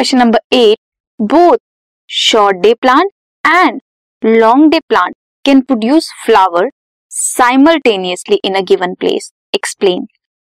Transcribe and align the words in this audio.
Question 0.00 0.18
number 0.18 0.56
eight 0.56 0.78
both 1.20 1.58
short 2.10 2.56
day 2.56 2.72
plant 2.74 3.10
and 3.44 3.80
long 4.22 4.70
day 4.70 4.78
plant 4.80 5.14
can 5.44 5.60
produce 5.60 6.08
flower 6.24 6.68
simultaneously 7.12 8.36
in 8.44 8.54
a 8.54 8.60
given 8.60 8.94
place 8.94 9.30
explain 9.54 10.06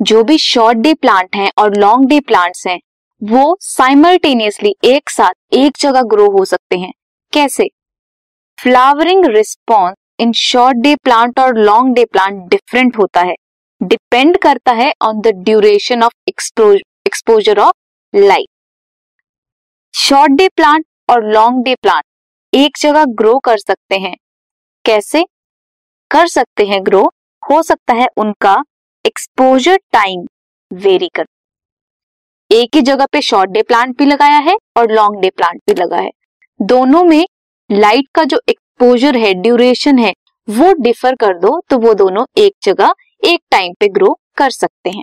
जो 0.00 0.22
भी 0.22 0.38
short 0.38 0.78
day 0.78 0.94
plant 0.94 1.36
हैं 1.36 1.50
और 1.58 1.76
long 1.76 2.08
day 2.08 2.20
plants 2.20 2.66
हैं, 2.66 2.78
वो 3.22 3.56
simultaneously 3.60 4.74
एक 4.84 5.10
साथ 5.10 5.54
एक 5.54 5.78
जगह 5.80 6.02
ग्रो 6.10 6.28
हो 6.30 6.44
सकते 6.44 6.78
हैं। 6.78 6.92
कैसे? 7.32 7.68
Flowering 8.58 9.24
response 9.26 9.96
in 10.20 10.32
short 10.42 10.78
day 10.78 10.96
plant 11.04 11.40
और 11.40 11.58
लॉन्ग 11.60 11.94
डे 11.94 12.04
प्लांट 12.04 12.44
डिफरेंट 12.50 12.98
होता 12.98 13.20
है। 13.20 13.36
डिपेंड 13.80 14.38
करता 14.38 14.72
है 14.74 14.92
on 15.02 15.20
the 15.20 15.40
duration 15.44 16.02
of 16.02 16.14
exposure 16.28 17.58
of 17.58 18.16
light 18.16 18.48
short 20.08 20.32
day 20.32 20.48
plant 20.48 20.84
और 21.10 21.24
लॉन्ग 21.24 21.64
डे 21.64 21.74
प्लांट 21.74 22.04
एक 22.54 22.76
जगह 22.80 23.04
ग्रो 23.04 23.38
कर 23.38 23.58
सकते 23.58 23.96
हैं। 23.96 24.14
कैसे? 24.84 25.22
कर 26.10 26.26
सकते 26.26 26.64
हैं 26.66 26.80
ग्रो 26.86 27.02
हो 27.42 27.62
सकता 27.62 27.94
है 27.94 28.06
उनका 28.16 28.54
एक्सपोजर 29.04 29.76
टाइम 29.92 30.24
वेरी 30.70 31.08
कर। 31.08 31.26
एक 32.50 32.76
ही 32.76 32.82
जगह 32.82 33.06
पे 33.06 33.20
शॉर्ट 33.20 33.50
डे 33.50 33.62
प्लांट 33.62 33.96
भी 33.98 34.04
लगाया 34.04 34.38
है 34.38 34.56
और 34.76 34.90
लॉन्ग 34.92 35.20
डे 35.20 35.30
प्लांट 35.30 35.60
भी 35.68 35.74
लगा 35.74 35.96
है। 35.96 36.10
दोनों 36.60 37.04
में 37.04 37.26
लाइट 37.70 38.08
का 38.14 38.24
जो 38.24 38.40
एक्सपोजर 38.48 39.16
है 39.16 39.34
ड्यूरेशन 39.34 39.98
है, 39.98 40.14
वो 40.48 40.72
डिफर 40.72 41.16
कर 41.16 41.38
दो 41.38 41.60
तो 41.70 41.78
वो 41.78 41.94
दोनों 41.94 42.24
एक 42.38 42.54
जगह 42.62 42.94
एक 43.24 43.40
टाइम 43.50 43.74
पे 43.80 43.88
ग्रो 43.88 44.18
कर 44.36 44.50
सकते 44.50 44.90
हैं। 44.90 45.02